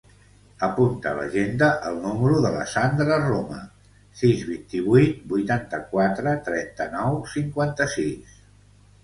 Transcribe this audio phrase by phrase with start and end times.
[0.67, 3.59] Apunta a l'agenda el número de la Sandra Roma:
[4.23, 8.43] sis, vint-i-vuit, vuitanta-quatre, trenta-nou, cinquanta-sis.